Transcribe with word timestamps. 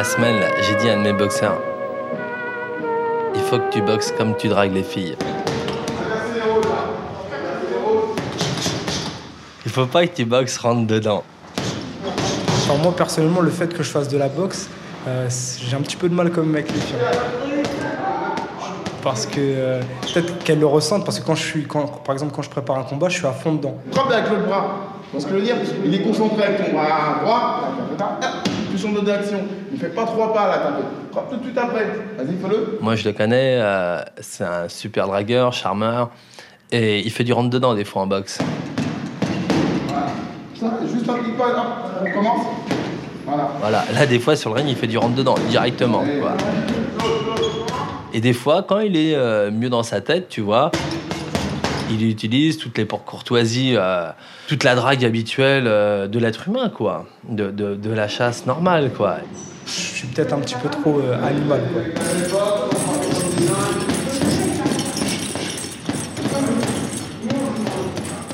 la 0.00 0.04
semaine, 0.04 0.42
j'ai 0.62 0.74
dit 0.76 0.88
à 0.88 0.94
un 0.94 0.96
de 0.96 1.02
mes 1.02 1.12
boxeurs 1.12 1.60
il 3.34 3.42
faut 3.42 3.58
que 3.58 3.70
tu 3.70 3.82
boxes 3.82 4.14
comme 4.16 4.34
tu 4.34 4.48
dragues 4.48 4.72
les 4.72 4.82
filles. 4.82 5.14
Il 9.66 9.70
faut 9.70 9.84
pas 9.84 10.06
que 10.06 10.14
tu 10.16 10.24
boxes 10.24 10.56
rentre 10.56 10.86
dedans. 10.86 11.22
Enfin, 12.48 12.82
moi, 12.82 12.94
personnellement, 12.96 13.42
le 13.42 13.50
fait 13.50 13.74
que 13.74 13.82
je 13.82 13.90
fasse 13.90 14.08
de 14.08 14.16
la 14.16 14.28
boxe, 14.28 14.70
euh, 15.06 15.28
j'ai 15.68 15.76
un 15.76 15.82
petit 15.82 15.96
peu 15.96 16.08
de 16.08 16.14
mal 16.14 16.30
comme 16.30 16.54
avec 16.54 16.72
les 16.72 16.80
filles. 16.80 16.96
Parce 19.02 19.26
que 19.26 19.38
euh, 19.38 19.82
peut-être 20.00 20.38
qu'elles 20.44 20.60
le 20.60 20.66
ressentent, 20.66 21.04
parce 21.04 21.20
que 21.20 21.26
quand 21.26 21.34
je 21.34 21.44
suis, 21.44 21.66
quand, 21.66 22.02
par 22.04 22.14
exemple, 22.14 22.32
quand 22.34 22.42
je 22.42 22.48
prépare 22.48 22.78
un 22.78 22.84
combat, 22.84 23.10
je 23.10 23.18
suis 23.18 23.26
à 23.26 23.32
fond 23.32 23.52
dedans. 23.52 23.76
Frappe 23.92 24.10
avec 24.10 24.30
l'autre 24.30 24.46
bras. 24.46 24.76
Parce 25.12 25.26
que 25.26 25.34
le 25.34 25.42
dire, 25.42 25.56
il 25.84 25.92
est 25.92 26.02
concentré 26.02 26.42
avec 26.44 26.64
ton 26.64 26.72
bras 26.72 27.20
droit, 27.22 27.74
son 28.78 28.92
de 28.92 29.00
d'action. 29.00 29.38
Il 29.72 29.78
fait 29.78 29.88
pas 29.88 30.04
trois 30.04 30.32
pas 30.32 30.48
là, 30.48 30.52
fait. 30.76 31.12
Frappe 31.12 31.30
tout 31.30 31.36
de 31.36 31.42
suite 31.44 31.58
après. 31.58 31.86
Vas-y, 32.18 32.36
fais-le. 32.40 32.78
Moi, 32.80 32.94
je 32.96 33.04
le 33.08 33.12
connais, 33.12 33.58
euh, 33.60 34.00
c'est 34.20 34.44
un 34.44 34.68
super 34.68 35.06
dragueur, 35.06 35.52
charmeur, 35.52 36.10
et 36.72 37.00
il 37.00 37.10
fait 37.10 37.24
du 37.24 37.32
rentre 37.32 37.50
dedans 37.50 37.74
des 37.74 37.84
fois 37.84 38.02
en 38.02 38.06
boxe. 38.06 38.38
Ça, 40.54 40.66
juste 40.92 41.08
un 41.08 41.14
petit 41.14 41.32
pas, 41.32 41.48
hop, 41.48 42.02
on 42.06 42.10
commence. 42.12 42.46
Voilà. 43.26 43.48
Voilà, 43.60 43.84
là, 43.94 44.06
des 44.06 44.18
fois, 44.18 44.36
sur 44.36 44.50
le 44.50 44.56
ring, 44.56 44.68
il 44.68 44.76
fait 44.76 44.86
du 44.86 44.98
rentre 44.98 45.14
dedans, 45.14 45.36
directement. 45.48 46.04
quoi. 46.20 46.32
Et 48.12 48.20
des 48.20 48.32
fois, 48.32 48.64
quand 48.66 48.80
il 48.80 48.96
est 48.96 49.14
euh, 49.14 49.50
mieux 49.50 49.70
dans 49.70 49.82
sa 49.84 50.00
tête, 50.00 50.28
tu 50.28 50.40
vois, 50.40 50.70
il 51.90 52.08
utilise 52.08 52.58
toutes 52.58 52.78
les 52.78 52.86
courtoisies, 52.86 53.74
euh, 53.76 54.10
toute 54.48 54.64
la 54.64 54.74
drague 54.74 55.04
habituelle 55.04 55.64
euh, 55.66 56.06
de 56.06 56.18
l'être 56.18 56.48
humain, 56.48 56.68
quoi. 56.68 57.06
De 57.28 57.90
la 57.90 58.08
chasse 58.08 58.46
normale, 58.46 58.92
quoi. 58.92 59.18
Je 59.66 59.70
suis 59.70 60.08
peut-être 60.08 60.32
un 60.32 60.38
petit 60.38 60.54
peu 60.54 60.68
trop 60.68 61.00
euh, 61.00 61.22
animal. 61.22 61.60
Quoi. 61.72 61.82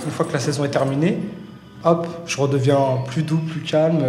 Une 0.05 0.11
fois 0.12 0.27
que 0.27 0.33
la 0.33 0.39
saison 0.39 0.65
est 0.65 0.71
terminée, 0.71 1.19
hop, 1.84 2.07
je 2.27 2.41
redeviens 2.41 2.99
plus 3.07 3.23
doux, 3.23 3.39
plus 3.39 3.61
calme. 3.61 4.03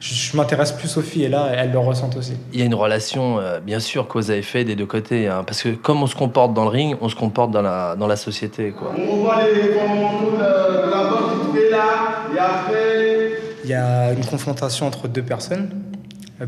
Je, 0.00 0.14
je 0.14 0.36
m'intéresse 0.36 0.72
plus 0.72 0.96
aux 0.96 1.02
filles 1.02 1.24
et 1.24 1.28
là, 1.28 1.48
elles 1.56 1.72
le 1.72 1.78
ressentent 1.78 2.16
aussi. 2.16 2.34
Il 2.52 2.60
y 2.60 2.62
a 2.62 2.66
une 2.66 2.74
relation, 2.74 3.38
euh, 3.40 3.58
bien 3.60 3.80
sûr, 3.80 4.06
cause 4.06 4.30
à 4.30 4.36
effet 4.36 4.64
des 4.64 4.76
deux 4.76 4.86
côtés. 4.86 5.26
hein, 5.28 5.42
parce 5.46 5.62
que 5.62 5.70
comme 5.70 6.02
on 6.02 6.06
se 6.06 6.14
comporte 6.14 6.54
dans 6.54 6.64
le 6.64 6.70
ring, 6.70 6.96
on 7.00 7.08
se 7.08 7.16
comporte 7.16 7.50
dans 7.50 7.62
la, 7.62 7.96
dans 7.96 8.06
la 8.06 8.16
société, 8.16 8.70
quoi. 8.70 8.92
On 8.96 9.10
revoit 9.16 9.42
les 9.52 9.72
fondamentaux 9.72 10.30
de, 10.32 10.36
de 10.86 10.90
la 10.90 11.10
boxe 11.10 11.48
qui 11.52 11.70
là, 11.70 12.34
et 12.34 12.38
après. 12.38 13.30
Il 13.64 13.70
y 13.70 13.74
a 13.74 14.12
une 14.12 14.24
confrontation 14.24 14.86
entre 14.86 15.08
deux 15.08 15.22
personnes. 15.22 15.70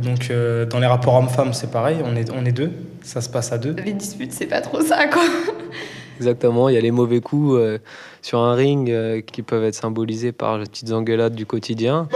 Donc, 0.01 0.29
euh, 0.31 0.65
dans 0.67 0.79
les 0.79 0.87
rapports 0.87 1.17
hommes-femmes, 1.17 1.53
c'est 1.53 1.71
pareil, 1.73 1.97
on 2.05 2.15
est, 2.15 2.31
on 2.31 2.45
est 2.47 2.53
deux, 2.53 2.71
ça 3.03 3.21
se 3.21 3.29
passe 3.29 3.51
à 3.53 3.59
deux. 3.59 3.75
Les 3.85 3.93
disputes, 3.93 4.33
c'est 4.33 4.47
pas 4.47 4.61
trop 4.61 4.81
ça, 4.81 5.09
quoi. 5.09 5.23
Exactement, 6.17 6.69
il 6.69 6.77
y 6.77 6.79
a 6.79 6.81
les 6.81 6.91
mauvais 6.93 7.21
coups 7.21 7.57
euh, 7.59 7.79
sur 8.23 8.39
un 8.39 8.55
ring 8.55 8.89
euh, 8.91 9.21
qui 9.21 9.43
peuvent 9.43 9.65
être 9.65 9.75
symbolisés 9.75 10.33
par 10.33 10.59
les 10.59 10.65
petites 10.67 10.93
engueulades 10.93 11.35
du 11.35 11.45
quotidien, 11.47 12.09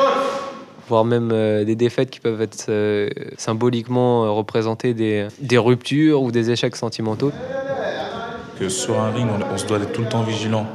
voire 0.89 1.05
même 1.05 1.31
euh, 1.33 1.65
des 1.65 1.77
défaites 1.77 2.11
qui 2.11 2.21
peuvent 2.21 2.41
être 2.43 2.67
euh, 2.69 3.09
symboliquement 3.37 4.25
euh, 4.25 4.31
représenter 4.31 4.95
des, 4.95 5.27
des 5.41 5.59
ruptures 5.59 6.23
ou 6.23 6.31
des 6.31 6.51
échecs 6.51 6.77
sentimentaux. 6.77 7.33
que 8.59 8.69
sur 8.69 9.01
un 9.01 9.11
ring, 9.11 9.29
on, 9.29 9.55
on 9.55 9.59
se 9.59 9.67
doit 9.67 9.79
être 9.79 9.93
tout 9.93 10.03
le 10.03 10.09
temps 10.09 10.23
vigilant. 10.23 10.67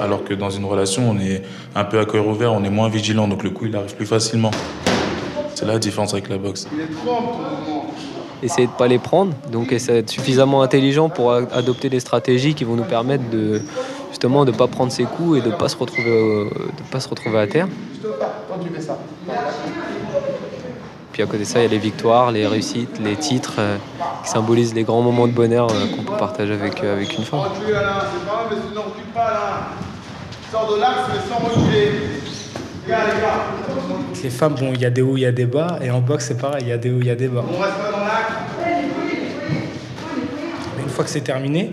Alors 0.00 0.24
que 0.24 0.34
dans 0.34 0.50
une 0.50 0.64
relation, 0.64 1.08
on 1.10 1.18
est 1.20 1.42
un 1.74 1.84
peu 1.84 2.00
à 2.00 2.04
cœur 2.04 2.26
ouvert, 2.26 2.52
on 2.52 2.64
est 2.64 2.70
moins 2.70 2.88
vigilant, 2.88 3.28
donc 3.28 3.42
le 3.44 3.50
coup, 3.50 3.66
il 3.66 3.76
arrive 3.76 3.94
plus 3.94 4.06
facilement. 4.06 4.50
C'est 5.54 5.66
la 5.66 5.78
différence 5.78 6.12
avec 6.14 6.28
la 6.28 6.36
boxe. 6.36 6.66
Il 6.74 6.80
est. 6.80 6.86
Essayer 8.42 8.66
de 8.66 8.72
ne 8.72 8.76
pas 8.76 8.88
les 8.88 8.98
prendre, 8.98 9.32
donc 9.50 9.72
essayer 9.72 9.94
d'être 10.02 10.10
suffisamment 10.10 10.60
intelligent 10.60 11.08
pour 11.08 11.32
adopter 11.32 11.88
des 11.88 12.00
stratégies 12.00 12.54
qui 12.54 12.64
vont 12.64 12.74
nous 12.74 12.82
permettre 12.84 13.24
de 13.30 13.62
justement 14.10 14.44
de 14.44 14.50
ne 14.52 14.56
pas 14.56 14.66
prendre 14.66 14.92
ces 14.92 15.04
coups 15.04 15.38
et 15.38 15.40
de 15.40 15.48
ne 15.48 15.54
pas, 15.54 15.68
se 15.68 15.76
retrouver 15.76 16.10
au- 16.10 16.44
de 16.50 16.82
pas 16.90 17.00
se 17.00 17.08
retrouver 17.08 17.38
à 17.38 17.46
terre. 17.46 17.68
Tu 18.62 18.68
fais 18.68 18.80
ça. 18.80 18.98
Puis 21.12 21.22
à 21.22 21.26
côté 21.26 21.38
de 21.38 21.44
ça, 21.44 21.60
il 21.60 21.62
y 21.62 21.66
a 21.66 21.68
les 21.68 21.78
victoires, 21.78 22.32
les 22.32 22.46
réussites, 22.46 22.98
les 22.98 23.16
titres 23.16 23.54
euh, 23.58 23.76
qui 24.24 24.30
symbolisent 24.30 24.74
les 24.74 24.82
grands 24.82 25.02
moments 25.02 25.28
de 25.28 25.32
bonheur 25.32 25.68
euh, 25.70 25.86
qu'on 25.94 26.02
peut 26.02 26.16
partager 26.18 26.52
avec, 26.54 26.82
euh, 26.82 26.96
avec 26.96 27.16
une 27.16 27.24
femme. 27.24 27.40
Les 34.22 34.30
femmes, 34.30 34.54
bon, 34.54 34.72
il 34.74 34.80
y 34.80 34.86
a 34.86 34.90
des 34.90 35.02
hauts, 35.02 35.16
il 35.16 35.20
y 35.20 35.26
a 35.26 35.32
des 35.32 35.46
bas, 35.46 35.78
et 35.82 35.90
en 35.90 36.00
boxe, 36.00 36.26
c'est 36.28 36.38
pareil, 36.38 36.62
il 36.62 36.68
y 36.68 36.72
a 36.72 36.78
des 36.78 36.90
hauts, 36.90 37.00
il 37.00 37.06
y 37.06 37.10
a 37.10 37.14
des 37.14 37.28
bas. 37.28 37.44
Mais 40.76 40.82
une 40.82 40.88
fois 40.88 41.04
que 41.04 41.10
c'est 41.10 41.20
terminé, 41.20 41.70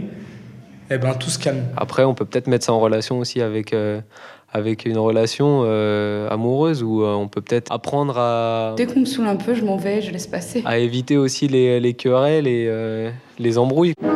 eh 0.94 0.98
ben, 0.98 1.14
tout 1.14 1.30
se 1.30 1.40
calme. 1.40 1.64
Après, 1.78 2.04
on 2.04 2.14
peut 2.14 2.26
peut-être 2.26 2.48
mettre 2.48 2.66
ça 2.66 2.74
en 2.74 2.80
relation 2.80 3.20
aussi 3.20 3.42
avec, 3.42 3.74
euh, 3.74 4.02
avec 4.54 4.86
une 4.86 4.98
relation 4.98 5.64
euh, 5.66 6.30
amoureuse 6.30 6.84
où 6.84 7.04
euh, 7.04 7.14
on 7.14 7.28
peut 7.28 7.42
peut-être 7.42 7.72
apprendre 7.72 8.18
à, 8.18 8.74
Dès 8.76 8.86
qu'on 8.86 9.02
me 9.02 9.06
saoule 9.06 9.28
un 9.28 9.38
peu, 9.38 9.54
je 9.54 9.64
m'en 9.64 9.78
vais, 9.78 10.02
je 10.02 10.12
laisse 10.12 10.28
passer. 10.28 10.62
à 10.66 10.78
éviter 10.78 11.18
aussi 11.18 11.48
les, 11.48 11.80
les 11.80 11.94
querelles 11.94 12.48
et 12.48 12.66
euh, 12.68 13.10
les 13.40 13.58
embrouilles. 13.58 13.94
2, 14.00 14.12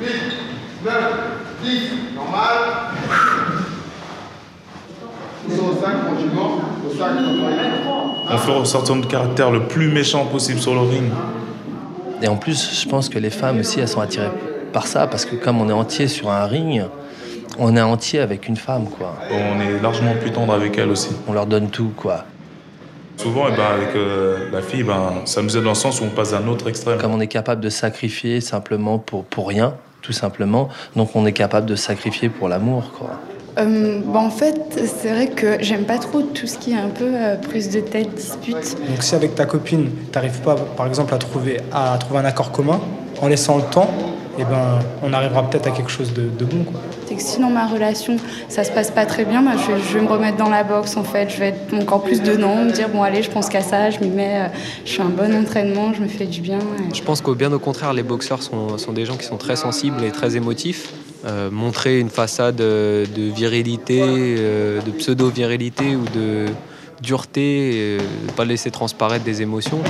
8, 0.00 0.08
9, 0.84 0.94
10. 1.62 1.70
Normal. 2.14 2.58
Ils 5.48 5.56
sont 5.56 5.64
au 5.64 5.74
5 5.74 6.04
tranquillement. 6.04 6.58
Au 6.86 6.96
5, 6.96 7.08
On 8.30 8.38
fait 8.38 8.52
ressortir 8.52 8.94
notre 8.96 9.08
caractère 9.08 9.50
le 9.50 9.64
plus 9.64 9.88
méchant 9.88 10.26
possible 10.26 10.60
sur 10.60 10.74
le 10.74 10.80
ring. 10.80 11.10
Et 12.22 12.28
en 12.28 12.36
plus, 12.36 12.80
je 12.80 12.88
pense 12.88 13.08
que 13.08 13.18
les 13.18 13.30
femmes 13.30 13.60
aussi, 13.60 13.80
elles 13.80 13.88
sont 13.88 14.00
attirées 14.00 14.30
par 14.72 14.86
ça, 14.86 15.06
parce 15.06 15.24
que 15.24 15.36
comme 15.36 15.60
on 15.60 15.68
est 15.68 15.72
entier 15.72 16.08
sur 16.08 16.30
un 16.30 16.44
ring, 16.46 16.82
on 17.58 17.76
est 17.76 17.80
entier 17.80 18.20
avec 18.20 18.48
une 18.48 18.56
femme, 18.56 18.86
quoi. 18.88 19.14
On 19.30 19.60
est 19.60 19.80
largement 19.80 20.14
plus 20.14 20.30
tendre 20.30 20.52
avec 20.52 20.78
elle 20.78 20.90
aussi. 20.90 21.10
On 21.26 21.32
leur 21.32 21.46
donne 21.46 21.70
tout, 21.70 21.92
quoi. 21.96 22.24
Souvent, 23.16 23.46
eh 23.48 23.56
ben, 23.56 23.64
avec 23.64 23.96
euh, 23.96 24.48
la 24.52 24.62
fille, 24.62 24.84
ben, 24.84 25.22
ça 25.24 25.42
nous 25.42 25.56
aide 25.56 25.64
dans 25.64 25.70
le 25.70 25.74
sens 25.74 26.00
où 26.00 26.04
on 26.04 26.10
passe 26.10 26.30
d'un 26.30 26.46
autre 26.46 26.68
extrême. 26.68 26.98
Comme 26.98 27.14
on 27.14 27.20
est 27.20 27.26
capable 27.26 27.60
de 27.60 27.68
sacrifier 27.68 28.40
simplement 28.40 28.98
pour, 28.98 29.24
pour 29.24 29.48
rien, 29.48 29.74
tout 30.02 30.12
simplement, 30.12 30.68
donc 30.96 31.10
on 31.14 31.26
est 31.26 31.32
capable 31.32 31.66
de 31.66 31.76
sacrifier 31.76 32.28
pour 32.28 32.48
l'amour, 32.48 32.92
quoi. 32.98 33.20
Euh, 33.58 34.00
bah, 34.04 34.20
en 34.20 34.30
fait, 34.30 34.80
c'est 34.86 35.08
vrai 35.08 35.28
que 35.28 35.56
j'aime 35.60 35.84
pas 35.84 35.98
trop 35.98 36.22
tout 36.22 36.46
ce 36.46 36.58
qui 36.58 36.72
est 36.72 36.78
un 36.78 36.90
peu 36.90 37.10
euh, 37.12 37.36
prise 37.36 37.70
de 37.70 37.80
tête, 37.80 38.14
dispute. 38.14 38.54
Donc 38.54 39.02
si 39.02 39.14
avec 39.14 39.34
ta 39.34 39.46
copine, 39.46 39.90
t'arrives 40.12 40.40
pas, 40.42 40.54
par 40.54 40.86
exemple, 40.86 41.12
à 41.12 41.18
trouver, 41.18 41.60
à 41.72 41.96
trouver 41.98 42.20
un 42.20 42.24
accord 42.24 42.52
commun, 42.52 42.80
en 43.20 43.26
laissant 43.26 43.56
le 43.56 43.64
temps, 43.64 43.90
eh 44.40 44.44
ben, 44.44 44.78
on 45.02 45.12
arrivera 45.12 45.48
peut-être 45.48 45.66
à 45.66 45.70
quelque 45.72 45.90
chose 45.90 46.12
de, 46.12 46.22
de 46.22 46.44
bon. 46.44 46.62
Quoi. 46.64 46.80
C'est 47.06 47.14
que 47.16 47.22
si 47.22 47.40
dans 47.40 47.50
ma 47.50 47.66
relation 47.66 48.16
ça 48.48 48.62
se 48.64 48.70
passe 48.70 48.90
pas 48.90 49.04
très 49.06 49.24
bien, 49.24 49.42
bah, 49.42 49.52
je, 49.56 49.72
vais- 49.72 49.80
je 49.80 49.94
vais 49.94 50.00
me 50.04 50.08
remettre 50.08 50.36
dans 50.36 50.48
la 50.50 50.62
boxe 50.64 50.96
en 50.96 51.02
fait. 51.04 51.28
Je 51.30 51.38
vais 51.38 51.48
être 51.48 51.74
encore 51.74 52.02
plus 52.02 52.22
dedans, 52.22 52.56
me 52.64 52.70
dire 52.70 52.88
bon 52.88 53.02
allez, 53.02 53.22
je 53.22 53.30
pense 53.30 53.48
qu'à 53.48 53.62
ça, 53.62 53.90
je 53.90 53.98
m'y 54.00 54.08
mets, 54.08 54.42
euh, 54.42 54.48
je 54.84 54.92
fais 54.92 55.02
un 55.02 55.06
bon 55.06 55.34
entraînement, 55.34 55.92
je 55.92 56.00
me 56.02 56.08
fais 56.08 56.26
du 56.26 56.40
bien. 56.40 56.58
et- 56.58 56.94
Je 56.94 57.02
pense 57.02 57.20
qu'au 57.20 57.34
bien 57.34 57.52
au 57.52 57.58
contraire, 57.58 57.92
les 57.92 58.02
boxeurs 58.02 58.42
sont, 58.42 58.78
sont 58.78 58.92
des 58.92 59.04
gens 59.06 59.16
qui 59.16 59.26
sont 59.26 59.36
très 59.38 59.56
sensibles 59.56 60.02
et 60.04 60.10
très 60.10 60.36
émotifs. 60.36 60.92
Euh, 61.26 61.50
montrer 61.50 61.98
une 61.98 62.10
façade 62.10 62.60
euh, 62.60 63.04
de 63.04 63.22
virilité, 63.34 64.00
euh, 64.04 64.80
de 64.82 64.90
pseudo-virilité 64.92 65.96
ou 65.96 66.04
de 66.16 66.46
dureté, 67.02 67.72
euh, 67.74 67.98
ne 68.28 68.32
pas 68.32 68.44
laisser 68.44 68.70
transparaître 68.70 69.24
des 69.24 69.42
émotions. 69.42 69.80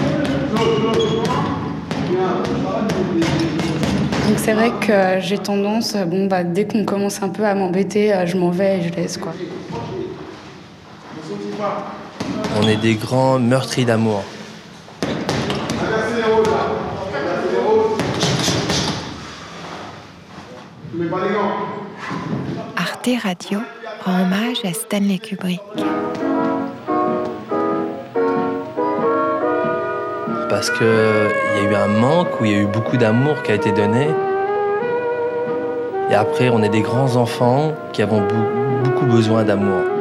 Donc 4.28 4.38
c'est 4.38 4.52
vrai 4.52 4.70
que 4.78 5.20
j'ai 5.20 5.38
tendance, 5.38 5.96
bon 5.96 6.26
bah 6.26 6.44
dès 6.44 6.66
qu'on 6.66 6.84
commence 6.84 7.22
un 7.22 7.30
peu 7.30 7.46
à 7.46 7.54
m'embêter, 7.54 8.12
euh, 8.12 8.26
je 8.26 8.36
m'en 8.36 8.50
vais 8.50 8.78
et 8.78 8.82
je 8.82 8.92
laisse 8.92 9.16
quoi. 9.16 9.32
On 12.60 12.68
est 12.68 12.76
des 12.76 12.96
grands 12.96 13.38
meurtriers 13.38 13.86
d'amour. 13.86 14.22
Arte 22.76 23.08
Radio 23.22 23.60
rend 24.04 24.24
hommage 24.24 24.58
à 24.62 24.74
Stanley 24.74 25.16
Kubrick. 25.16 25.62
Parce 30.48 30.70
qu'il 30.70 30.86
y 30.86 31.66
a 31.66 31.70
eu 31.70 31.74
un 31.74 31.88
manque 31.88 32.40
où 32.40 32.44
il 32.44 32.52
y 32.52 32.54
a 32.54 32.58
eu 32.58 32.66
beaucoup 32.66 32.96
d'amour 32.96 33.42
qui 33.42 33.52
a 33.52 33.54
été 33.54 33.70
donné. 33.70 34.08
Et 36.10 36.14
après, 36.14 36.48
on 36.48 36.62
est 36.62 36.70
des 36.70 36.80
grands 36.80 37.16
enfants 37.16 37.74
qui 37.92 38.00
avons 38.00 38.22
beaucoup 38.82 39.04
besoin 39.04 39.44
d'amour. 39.44 39.97